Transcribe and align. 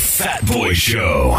Fat 0.00 0.44
Boy 0.46 0.72
Show. 0.72 1.38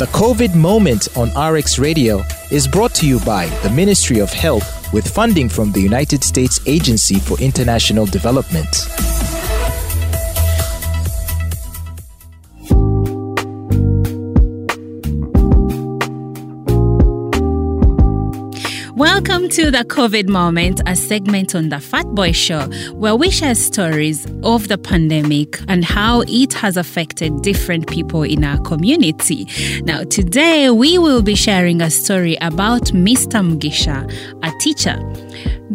The 0.00 0.06
COVID 0.06 0.56
Moment 0.56 1.06
on 1.16 1.30
RX 1.30 1.78
Radio 1.78 2.22
is 2.50 2.66
brought 2.66 2.94
to 2.96 3.06
you 3.06 3.20
by 3.20 3.46
the 3.62 3.70
Ministry 3.70 4.18
of 4.18 4.32
Health 4.32 4.92
with 4.92 5.06
funding 5.08 5.48
from 5.48 5.70
the 5.70 5.80
United 5.80 6.24
States 6.24 6.60
Agency 6.66 7.20
for 7.20 7.40
International 7.40 8.06
Development. 8.06 8.66
Welcome 19.28 19.50
to 19.50 19.70
the 19.70 19.84
COVID 19.84 20.26
Moment, 20.26 20.80
a 20.86 20.96
segment 20.96 21.54
on 21.54 21.68
the 21.68 21.80
Fat 21.80 22.06
Boy 22.14 22.32
Show, 22.32 22.62
where 22.94 23.14
we 23.14 23.30
share 23.30 23.54
stories 23.54 24.26
of 24.42 24.68
the 24.68 24.78
pandemic 24.78 25.60
and 25.68 25.84
how 25.84 26.22
it 26.26 26.54
has 26.54 26.78
affected 26.78 27.42
different 27.42 27.86
people 27.88 28.22
in 28.22 28.42
our 28.42 28.58
community. 28.62 29.46
Now, 29.82 30.04
today 30.04 30.70
we 30.70 30.96
will 30.96 31.20
be 31.20 31.34
sharing 31.34 31.82
a 31.82 31.90
story 31.90 32.38
about 32.40 32.84
Mr. 32.84 33.44
Mugisha, 33.46 34.10
a 34.42 34.58
teacher. 34.60 34.96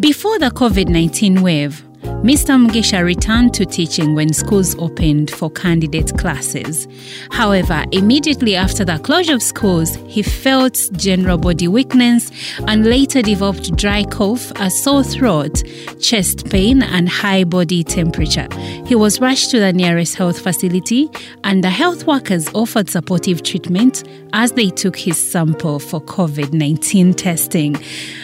Before 0.00 0.36
the 0.40 0.50
COVID 0.50 0.88
19 0.88 1.40
wave, 1.40 1.84
Mr. 2.24 2.58
Mugisha 2.58 3.04
returned 3.04 3.52
to 3.52 3.66
teaching 3.66 4.14
when 4.14 4.32
schools 4.32 4.74
opened 4.78 5.30
for 5.30 5.50
candidate 5.50 6.16
classes. 6.16 6.88
However, 7.30 7.84
immediately 7.92 8.56
after 8.56 8.84
the 8.84 8.98
closure 8.98 9.34
of 9.34 9.42
schools, 9.42 9.96
he 10.06 10.22
felt 10.22 10.88
general 10.92 11.36
body 11.36 11.68
weakness 11.68 12.30
and 12.66 12.86
later 12.86 13.20
developed 13.20 13.76
dry 13.76 14.04
cough, 14.04 14.50
a 14.56 14.70
sore 14.70 15.04
throat, 15.04 15.62
chest 16.00 16.48
pain, 16.48 16.82
and 16.82 17.08
high 17.10 17.44
body 17.44 17.84
temperature. 17.84 18.48
He 18.86 18.94
was 18.94 19.20
rushed 19.20 19.50
to 19.50 19.60
the 19.60 19.72
nearest 19.72 20.14
health 20.14 20.40
facility, 20.40 21.10
and 21.42 21.62
the 21.62 21.70
health 21.70 22.06
workers 22.06 22.48
offered 22.54 22.88
supportive 22.88 23.42
treatment 23.42 24.04
as 24.32 24.52
they 24.52 24.68
took 24.68 24.96
his 24.96 25.16
sample 25.16 25.78
for 25.78 26.00
COVID 26.00 26.52
19 26.52 27.14
testing. 27.14 27.76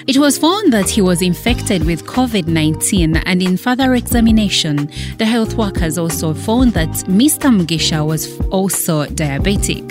It 0.07 0.19
was 0.19 0.39
found 0.39 0.73
that 0.73 0.89
he 0.91 1.01
was 1.01 1.23
infected 1.23 1.85
with 1.85 2.05
COVID 2.05 2.47
19, 2.47 3.17
and 3.17 3.43
in 3.43 3.57
further 3.71 3.95
examination, 3.95 4.91
the 5.19 5.25
health 5.25 5.55
workers 5.55 5.97
also 5.97 6.35
found 6.35 6.73
that 6.73 6.89
Mr. 7.07 7.49
Mugisha 7.57 8.05
was 8.05 8.37
also 8.49 9.05
diabetic. 9.07 9.87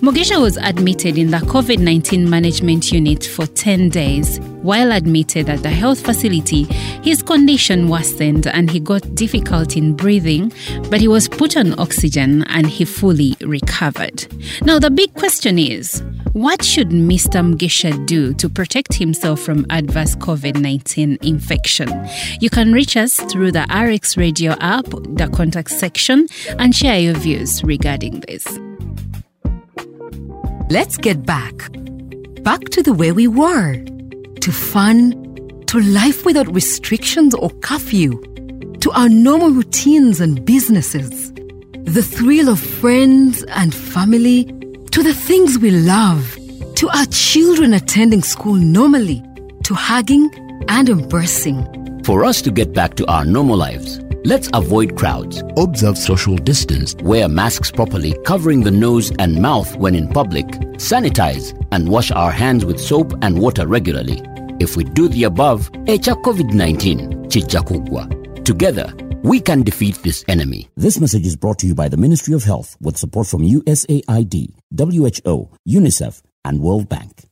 Mugisha 0.00 0.40
was 0.40 0.56
admitted 0.56 1.18
in 1.18 1.30
the 1.30 1.36
COVID 1.36 1.78
19 1.78 2.28
management 2.28 2.90
unit 2.90 3.22
for 3.22 3.46
10 3.46 3.90
days. 3.90 4.40
While 4.62 4.92
admitted 4.92 5.50
at 5.50 5.62
the 5.62 5.68
health 5.68 6.00
facility, 6.00 6.62
his 7.02 7.22
condition 7.22 7.86
worsened 7.86 8.46
and 8.46 8.70
he 8.70 8.80
got 8.80 9.14
difficult 9.14 9.76
in 9.76 9.94
breathing, 9.94 10.54
but 10.88 11.02
he 11.02 11.08
was 11.08 11.28
put 11.28 11.54
on 11.54 11.78
oxygen 11.78 12.44
and 12.44 12.66
he 12.66 12.86
fully 12.86 13.36
recovered. 13.42 14.26
Now, 14.62 14.78
the 14.78 14.90
big 14.90 15.12
question 15.12 15.58
is 15.58 16.02
what 16.32 16.64
should 16.64 16.88
Mr. 16.88 17.44
Mugisha 17.44 18.06
do 18.06 18.32
to 18.34 18.48
protect 18.48 18.94
himself 18.94 19.40
from 19.40 19.66
adverse 19.68 20.16
COVID 20.16 20.62
19 20.62 21.18
infection? 21.20 22.08
You 22.40 22.48
can 22.48 22.72
reach 22.72 22.96
us 22.96 23.16
through 23.16 23.52
the 23.52 23.66
RX 23.68 24.16
Radio 24.16 24.52
app, 24.60 24.86
the 24.86 25.30
contact 25.34 25.70
section, 25.70 26.26
and 26.58 26.74
share 26.74 26.98
your 26.98 27.14
views 27.14 27.62
regarding 27.62 28.20
this. 28.20 28.46
Let's 30.70 30.96
get 30.96 31.26
back. 31.26 31.68
Back 32.44 32.60
to 32.70 32.80
the 32.80 32.92
way 32.92 33.10
we 33.10 33.26
were. 33.26 33.74
To 34.40 34.52
fun, 34.52 35.64
to 35.66 35.80
life 35.80 36.24
without 36.24 36.46
restrictions 36.54 37.34
or 37.34 37.50
curfew, 37.60 38.20
to 38.78 38.92
our 38.92 39.08
normal 39.08 39.50
routines 39.50 40.20
and 40.20 40.44
businesses. 40.44 41.32
The 41.72 42.04
thrill 42.04 42.48
of 42.48 42.60
friends 42.60 43.42
and 43.48 43.74
family, 43.74 44.44
to 44.92 45.02
the 45.02 45.12
things 45.12 45.58
we 45.58 45.72
love, 45.72 46.38
to 46.76 46.88
our 46.90 47.06
children 47.06 47.74
attending 47.74 48.22
school 48.22 48.54
normally, 48.54 49.24
to 49.64 49.74
hugging 49.74 50.30
and 50.68 50.88
embracing. 50.88 51.66
For 52.04 52.24
us 52.24 52.40
to 52.42 52.52
get 52.52 52.72
back 52.72 52.94
to 52.94 53.06
our 53.06 53.24
normal 53.24 53.56
lives, 53.56 53.98
let's 54.24 54.48
avoid 54.54 54.96
crowds, 54.96 55.42
observe 55.56 55.98
social 55.98 56.36
distance, 56.36 56.94
wear 57.02 57.28
masks 57.28 57.70
properly, 57.70 58.14
covering 58.24 58.62
the 58.62 58.70
nose 58.70 59.12
and 59.18 59.40
mouth 59.40 59.76
when 59.76 59.94
in 59.94 60.08
public, 60.08 60.46
sanitize, 60.78 61.56
and 61.72 61.88
wash 61.88 62.10
our 62.10 62.30
hands 62.30 62.64
with 62.64 62.80
soap 62.80 63.12
and 63.22 63.38
water 63.38 63.66
regularly. 63.66 64.22
If 64.60 64.76
we 64.76 64.84
do 64.84 65.08
the 65.08 65.24
above, 65.24 65.70
echa 65.86 66.20
COVID-19 66.22 67.30
chicha 67.30 67.58
kugwa. 67.58 68.44
Together, 68.44 68.92
we 69.22 69.40
can 69.40 69.62
defeat 69.62 69.96
this 70.02 70.24
enemy. 70.28 70.68
This 70.76 71.00
message 71.00 71.26
is 71.26 71.36
brought 71.36 71.58
to 71.60 71.66
you 71.66 71.74
by 71.74 71.88
the 71.88 71.96
Ministry 71.96 72.34
of 72.34 72.44
Health 72.44 72.76
with 72.80 72.96
support 72.96 73.26
from 73.26 73.42
USAID, 73.42 74.54
WHO, 74.76 75.50
UNICEF, 75.68 76.22
and 76.44 76.60
World 76.60 76.88
Bank. 76.88 77.29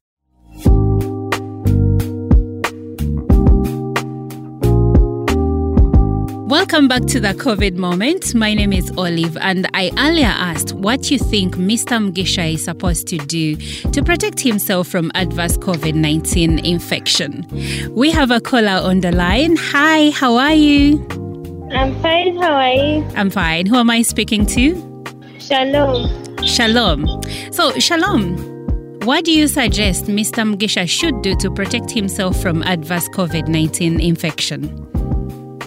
Welcome 6.49 6.89
back 6.89 7.05
to 7.09 7.21
the 7.21 7.35
COVID 7.35 7.77
moment. 7.77 8.35
My 8.35 8.55
name 8.55 8.73
is 8.73 8.91
Olive, 8.97 9.37
and 9.37 9.69
I 9.75 9.91
earlier 9.99 10.33
asked 10.35 10.73
what 10.73 11.11
you 11.11 11.19
think 11.19 11.57
Mr. 11.57 12.01
Mugisha 12.03 12.55
is 12.55 12.65
supposed 12.65 13.07
to 13.09 13.19
do 13.19 13.57
to 13.57 14.03
protect 14.03 14.41
himself 14.41 14.89
from 14.89 15.13
adverse 15.15 15.59
COVID 15.59 15.93
19 15.93 16.61
infection. 16.61 17.47
We 17.95 18.11
have 18.13 18.31
a 18.31 18.41
caller 18.41 18.81
on 18.83 19.01
the 19.01 19.13
line. 19.13 19.57
Hi, 19.59 20.09
how 20.09 20.37
are 20.37 20.55
you? 20.55 21.07
I'm 21.71 21.95
fine. 22.01 22.35
How 22.39 22.55
are 22.55 22.73
you? 22.73 23.07
I'm 23.15 23.29
fine. 23.29 23.67
Who 23.67 23.77
am 23.77 23.91
I 23.91 24.01
speaking 24.01 24.47
to? 24.47 25.05
Shalom. 25.39 26.09
Shalom. 26.47 27.21
So, 27.53 27.79
Shalom, 27.79 28.39
what 29.05 29.27
do 29.27 29.33
you 29.33 29.49
suggest 29.49 30.07
Mr. 30.07 30.51
Mugisha 30.51 30.89
should 30.89 31.21
do 31.21 31.37
to 31.41 31.51
protect 31.51 31.91
himself 31.91 32.41
from 32.41 32.63
adverse 32.63 33.07
COVID 33.11 33.49
19 33.49 34.01
infection? 34.01 34.98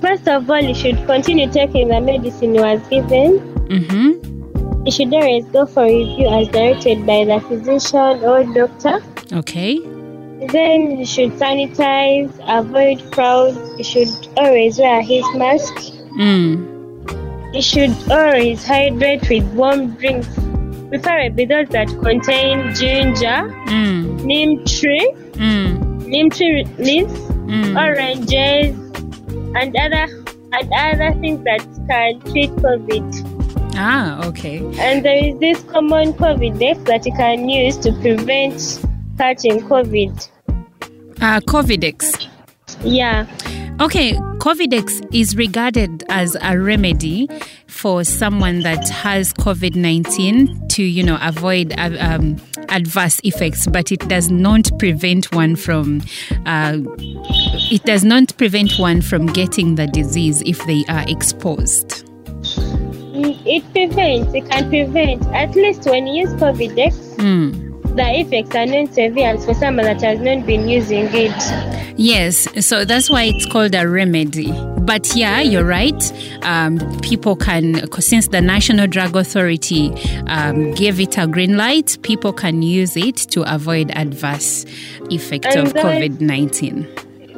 First 0.01 0.27
of 0.27 0.49
all, 0.49 0.59
you 0.61 0.73
should 0.73 0.97
continue 1.05 1.49
taking 1.51 1.87
the 1.89 2.01
medicine 2.01 2.55
you 2.55 2.61
was 2.61 2.81
given. 2.89 3.39
Mm-hmm. 3.69 4.85
You 4.85 4.91
should 4.91 5.13
always 5.13 5.45
go 5.45 5.65
for 5.67 5.83
review 5.85 6.27
as 6.27 6.47
directed 6.47 7.05
by 7.05 7.23
the 7.25 7.39
physician 7.47 8.23
or 8.25 8.43
doctor. 8.53 8.99
Okay. 9.31 9.77
Then 10.47 10.97
you 10.97 11.05
should 11.05 11.33
sanitize, 11.33 12.31
avoid 12.47 13.11
crowds. 13.11 13.59
You 13.77 13.83
should 13.83 14.09
always 14.37 14.79
wear 14.79 15.01
his 15.03 15.23
mask. 15.35 15.71
Mm. 16.17 17.53
You 17.53 17.61
should 17.61 17.93
always 18.09 18.65
hydrate 18.65 19.29
with 19.29 19.43
warm 19.53 19.91
drinks, 19.97 20.27
preferably 20.89 21.45
those 21.45 21.67
that 21.69 21.87
contain 22.01 22.73
ginger, 22.73 23.53
Mm. 23.67 24.23
neem 24.23 24.65
tree, 24.65 25.11
Mm. 25.33 26.07
neem 26.07 26.29
tree 26.31 26.65
leaves, 26.79 27.13
Mm. 27.45 27.77
oranges, 27.77 28.75
and 29.55 29.75
other 29.75 30.07
and 30.53 30.73
other 30.73 31.11
things 31.19 31.43
that 31.43 31.61
can 31.89 32.19
treat 32.31 32.49
COVID. 32.51 33.73
Ah, 33.75 34.27
okay. 34.27 34.57
And 34.79 35.03
there 35.05 35.23
is 35.23 35.39
this 35.39 35.63
common 35.71 36.13
Covidex 36.13 36.85
that 36.85 37.05
you 37.05 37.13
can 37.13 37.47
use 37.47 37.77
to 37.77 37.91
prevent 38.01 38.85
catching 39.17 39.61
COVID. 39.61 40.29
Uh, 41.21 41.39
Covidex. 41.41 42.27
Yeah. 42.83 43.27
Okay, 43.79 44.13
Covidex 44.37 45.07
is 45.13 45.35
regarded 45.35 46.03
as 46.09 46.35
a 46.41 46.59
remedy 46.59 47.27
for 47.67 48.03
someone 48.03 48.61
that 48.61 48.87
has 48.89 49.33
COVID 49.33 49.75
19 49.75 50.67
to, 50.69 50.83
you 50.83 51.03
know, 51.03 51.17
avoid 51.21 51.73
uh, 51.79 51.95
um, 51.99 52.37
adverse 52.69 53.19
effects, 53.23 53.67
but 53.67 53.91
it 53.91 54.07
does 54.07 54.29
not 54.29 54.69
prevent 54.77 55.33
one 55.33 55.55
from. 55.55 56.01
Uh, 56.45 56.79
it 57.71 57.83
does 57.83 58.03
not 58.03 58.35
prevent 58.37 58.77
one 58.77 59.01
from 59.01 59.25
getting 59.27 59.75
the 59.75 59.87
disease 59.87 60.41
if 60.45 60.63
they 60.65 60.83
are 60.89 61.03
exposed. 61.07 62.03
It 63.13 63.63
prevents, 63.71 64.33
it 64.33 64.49
can 64.49 64.69
prevent. 64.69 65.25
At 65.27 65.55
least 65.55 65.85
when 65.85 66.05
you 66.07 66.21
use 66.23 66.33
Covidex, 66.33 66.93
Mm. 67.17 67.95
the 67.95 68.19
effects 68.19 68.55
are 68.55 68.65
not 68.65 68.93
severe 68.93 69.35
as 69.35 69.45
for 69.45 69.53
someone 69.53 69.85
that 69.85 70.01
has 70.01 70.19
not 70.19 70.45
been 70.45 70.67
using 70.67 71.07
it. 71.13 71.93
Yes, 71.97 72.47
so 72.65 72.83
that's 72.83 73.09
why 73.09 73.23
it's 73.23 73.45
called 73.45 73.75
a 73.75 73.87
remedy. 73.87 74.51
But 74.79 75.15
yeah, 75.15 75.41
you're 75.41 75.63
right. 75.65 76.01
Um, 76.41 76.79
people 77.01 77.35
can, 77.35 77.89
since 78.01 78.27
the 78.29 78.41
National 78.41 78.87
Drug 78.87 79.15
Authority 79.15 79.91
um, 80.27 80.73
gave 80.73 80.99
it 80.99 81.17
a 81.17 81.27
green 81.27 81.55
light, 81.55 81.97
people 82.01 82.33
can 82.33 82.63
use 82.63 82.97
it 82.97 83.15
to 83.31 83.43
avoid 83.53 83.91
adverse 83.91 84.65
effects 85.11 85.55
And 85.55 85.67
of 85.67 85.73
COVID 85.73 86.19
19. 86.21 86.87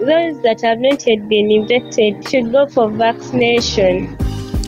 Those 0.06 0.42
that 0.42 0.60
have 0.64 0.80
not 0.80 1.08
yet 1.08 1.30
been 1.30 1.50
infected 1.50 2.28
should 2.28 2.52
go 2.52 2.68
for 2.68 2.90
vaccination. 2.90 4.18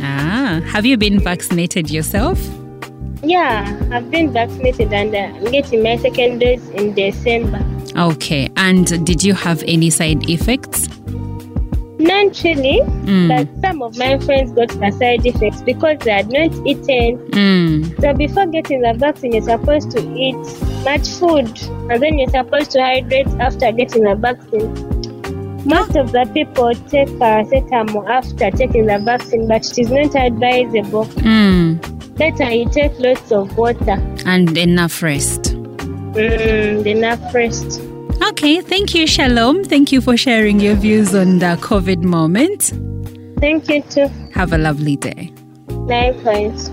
Ah, 0.01 0.61
have 0.65 0.85
you 0.85 0.95
been 0.95 1.19
vaccinated 1.19 1.89
yourself? 1.89 2.39
Yeah, 3.21 3.77
I've 3.91 4.09
been 4.09 4.31
vaccinated 4.31 4.93
and 4.93 5.13
uh, 5.13 5.17
I'm 5.17 5.51
getting 5.51 5.83
my 5.83 5.97
second 5.97 6.39
dose 6.39 6.65
in 6.69 6.93
December. 6.93 7.59
Okay, 7.97 8.49
and 8.55 9.05
did 9.05 9.23
you 9.25 9.33
have 9.33 9.61
any 9.67 9.89
side 9.89 10.29
effects? 10.29 10.87
Not 11.99 12.41
really, 12.43 12.79
mm. 12.79 13.27
but 13.27 13.61
some 13.61 13.81
of 13.81 13.97
my 13.97 14.17
friends 14.19 14.53
got 14.53 14.69
the 14.69 14.91
side 14.91 15.25
effects 15.25 15.61
because 15.63 15.97
they 15.99 16.11
had 16.11 16.29
not 16.29 16.53
eaten. 16.65 17.17
Mm. 17.31 17.99
So 17.99 18.13
before 18.13 18.45
getting 18.45 18.81
the 18.81 18.93
vaccine, 18.93 19.33
you're 19.33 19.41
supposed 19.41 19.91
to 19.91 19.99
eat 20.15 20.35
much 20.85 21.09
food, 21.09 21.61
and 21.91 22.01
then 22.01 22.19
you're 22.19 22.29
supposed 22.29 22.71
to 22.71 22.81
hydrate 22.81 23.27
after 23.39 23.71
getting 23.73 24.03
the 24.03 24.15
vaccine. 24.15 24.94
Most 25.65 25.95
of 25.95 26.11
the 26.11 26.29
people 26.31 26.73
take 26.89 27.09
paracetamol 27.17 28.07
after 28.07 28.51
taking 28.51 28.85
the 28.85 28.99
vaccine, 28.99 29.47
but 29.47 29.65
it 29.65 29.79
is 29.79 29.89
not 29.89 30.15
advisable. 30.15 31.05
Mm. 31.25 32.17
Better 32.17 32.51
you 32.53 32.69
take 32.69 32.97
lots 32.99 33.31
of 33.31 33.57
water 33.57 33.97
and 34.25 34.55
enough 34.57 35.01
rest. 35.01 35.55
Mm, 36.13 36.85
enough 36.85 37.33
rest. 37.33 37.81
Okay, 38.29 38.61
thank 38.61 38.93
you, 38.93 39.07
Shalom. 39.07 39.63
Thank 39.63 39.91
you 39.91 40.01
for 40.01 40.15
sharing 40.15 40.59
your 40.59 40.75
views 40.75 41.15
on 41.15 41.39
the 41.39 41.57
COVID 41.61 42.03
moment. 42.03 42.71
Thank 43.39 43.67
you 43.67 43.81
too. 43.81 44.07
Have 44.33 44.53
a 44.53 44.57
lovely 44.57 44.95
day. 44.95 45.33
Likewise. 45.67 46.69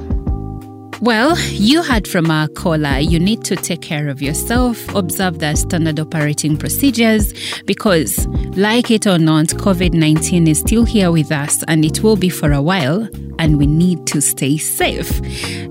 Well, 1.03 1.37
you 1.51 1.83
heard 1.83 2.07
from 2.07 2.31
our 2.31 2.47
caller. 2.47 3.01
You 3.01 3.19
need 3.19 3.43
to 3.47 3.57
take 3.57 3.83
care 3.83 4.09
of 4.09 4.23
yourself, 4.23 4.79
observe 4.95 5.41
the 5.41 5.57
standard 5.57 5.99
operating 5.99 6.57
procedures, 6.57 7.35
because, 7.65 8.25
like 8.57 8.89
it 8.93 9.09
or 9.09 9.19
not, 9.19 9.47
COVID 9.47 9.95
19 9.95 10.47
is 10.47 10.61
still 10.61 10.85
here 10.85 11.11
with 11.11 11.33
us 11.33 11.65
and 11.67 11.85
it 11.85 12.05
will 12.05 12.15
be 12.15 12.29
for 12.29 12.53
a 12.53 12.63
while, 12.63 13.09
and 13.41 13.59
we 13.59 13.67
need 13.67 14.07
to 14.07 14.21
stay 14.21 14.57
safe. 14.57 15.21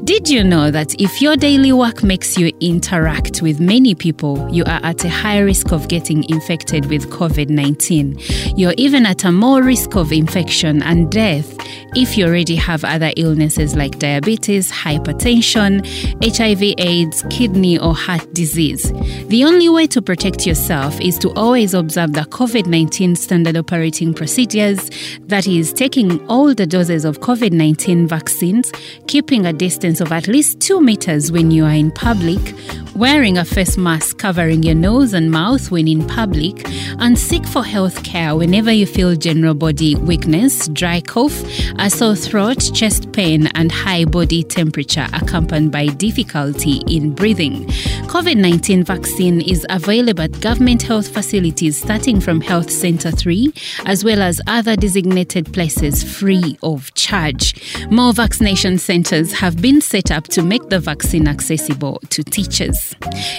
Did 0.03 0.27
you 0.27 0.43
know 0.43 0.69
that 0.69 0.99
if 0.99 1.21
your 1.21 1.37
daily 1.37 1.71
work 1.71 2.03
makes 2.03 2.37
you 2.37 2.51
interact 2.59 3.41
with 3.41 3.61
many 3.61 3.95
people, 3.95 4.49
you 4.51 4.65
are 4.65 4.81
at 4.83 5.05
a 5.05 5.09
high 5.09 5.39
risk 5.39 5.71
of 5.71 5.87
getting 5.87 6.29
infected 6.29 6.87
with 6.87 7.09
COVID 7.09 7.49
19? 7.49 8.19
You're 8.57 8.73
even 8.75 9.05
at 9.05 9.23
a 9.23 9.31
more 9.31 9.63
risk 9.63 9.95
of 9.95 10.11
infection 10.11 10.83
and 10.83 11.09
death 11.09 11.55
if 11.93 12.17
you 12.17 12.25
already 12.25 12.55
have 12.55 12.85
other 12.85 13.11
illnesses 13.17 13.75
like 13.75 13.99
diabetes, 13.99 14.71
hypertension, 14.71 15.20
HIV, 15.23 16.75
AIDS, 16.77 17.23
kidney, 17.29 17.77
or 17.77 17.93
heart 17.93 18.33
disease. 18.33 18.91
The 19.27 19.43
only 19.45 19.69
way 19.69 19.87
to 19.87 20.01
protect 20.01 20.45
yourself 20.45 20.99
is 20.99 21.17
to 21.19 21.31
always 21.33 21.73
observe 21.73 22.13
the 22.13 22.21
COVID 22.21 22.65
19 22.65 23.15
standard 23.15 23.57
operating 23.57 24.13
procedures 24.13 24.89
that 25.21 25.47
is, 25.47 25.73
taking 25.73 26.25
all 26.27 26.53
the 26.53 26.65
doses 26.65 27.05
of 27.05 27.19
COVID 27.19 27.51
19 27.51 28.07
vaccines, 28.07 28.71
keeping 29.07 29.45
a 29.45 29.53
distance 29.53 30.01
of 30.01 30.11
at 30.11 30.27
least 30.27 30.59
two 30.59 30.81
meters 30.81 31.31
when 31.31 31.51
you 31.51 31.65
are 31.65 31.73
in 31.73 31.91
public, 31.91 32.55
wearing 32.95 33.37
a 33.37 33.45
face 33.45 33.77
mask 33.77 34.17
covering 34.17 34.63
your 34.63 34.75
nose 34.75 35.13
and 35.13 35.31
mouth 35.31 35.71
when 35.71 35.87
in 35.87 36.05
public, 36.07 36.67
and 36.99 37.17
seek 37.17 37.45
for 37.45 37.63
health 37.63 38.03
care 38.03 38.35
whenever 38.35 38.71
you 38.71 38.85
feel 38.85 39.15
general 39.15 39.53
body 39.53 39.95
weakness, 39.95 40.67
dry 40.69 41.01
cough, 41.01 41.43
a 41.77 41.89
sore 41.89 42.15
throat, 42.15 42.71
chest 42.73 43.11
pain, 43.11 43.47
and 43.55 43.71
high 43.71 44.05
body 44.05 44.43
temperature 44.43 45.07
accompanied 45.13 45.71
by 45.71 45.87
difficulty 45.87 46.81
in 46.87 47.13
breathing. 47.13 47.67
COVID 48.11 48.35
19 48.35 48.83
vaccine 48.83 49.39
is 49.39 49.65
available 49.69 50.23
at 50.23 50.41
government 50.41 50.81
health 50.83 51.07
facilities 51.07 51.81
starting 51.81 52.19
from 52.19 52.41
Health 52.41 52.69
Center 52.69 53.09
3, 53.09 53.53
as 53.85 54.03
well 54.03 54.21
as 54.21 54.41
other 54.47 54.75
designated 54.75 55.53
places 55.53 56.03
free 56.03 56.57
of 56.61 56.93
charge. 56.93 57.55
More 57.89 58.11
vaccination 58.11 58.77
centers 58.79 59.31
have 59.31 59.61
been 59.61 59.79
set 59.79 60.11
up 60.11 60.25
to 60.25 60.43
make 60.43 60.67
the 60.67 60.81
vaccine 60.81 61.25
accessible 61.25 62.01
to 62.09 62.21
teachers. 62.21 62.93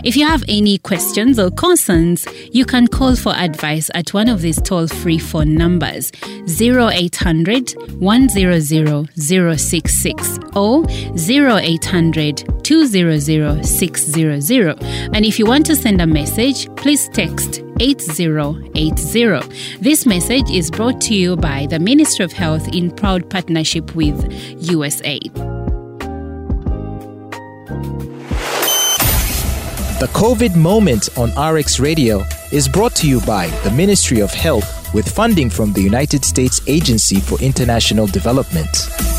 If 0.05 0.17
you 0.17 0.27
have 0.27 0.43
any 0.49 0.79
questions 0.79 1.39
or 1.39 1.51
concerns, 1.51 2.27
you 2.51 2.65
can 2.65 2.87
call 2.87 3.15
for 3.15 3.35
advice 3.35 3.91
at 3.93 4.15
one 4.15 4.31
of 4.31 4.41
these 4.41 4.59
toll 4.63 4.87
free 4.87 5.19
phone 5.19 5.55
numbers 5.55 6.11
0800 6.49 7.75
100 8.01 8.63
066 9.19 10.39
or 10.57 10.87
0800 10.89 12.65
200 12.65 13.67
600. 13.67 14.62
And 14.71 15.25
if 15.25 15.39
you 15.39 15.47
want 15.47 15.67
to 15.67 15.77
send 15.77 16.01
a 16.01 16.07
message, 16.07 16.75
please 16.77 17.09
text 17.09 17.63
8080. 17.81 19.79
This 19.81 20.07
message 20.07 20.51
is 20.51 20.71
brought 20.71 21.01
to 21.03 21.15
you 21.15 21.37
by 21.37 21.67
the 21.67 21.79
Ministry 21.79 22.25
of 22.25 22.33
Health 22.33 22.69
in 22.69 22.91
proud 22.91 23.29
partnership 23.29 23.95
with 23.95 24.17
USAID. 24.61 25.33
The 30.01 30.09
COVID 30.09 30.57
Moment 30.57 31.09
on 31.17 31.31
RX 31.39 31.79
Radio 31.79 32.25
is 32.51 32.69
brought 32.69 32.95
to 32.97 33.09
you 33.09 33.21
by 33.21 33.49
the 33.63 33.71
Ministry 33.71 34.21
of 34.21 34.33
Health 34.33 34.93
with 34.95 35.09
funding 35.09 35.49
from 35.49 35.73
the 35.73 35.81
United 35.81 36.25
States 36.25 36.61
Agency 36.67 37.21
for 37.21 37.41
International 37.41 38.07
Development. 38.07 39.12